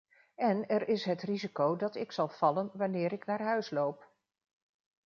[0.37, 4.09] En er is het risico dat ik zal vallen wanneer ik naar huis loop.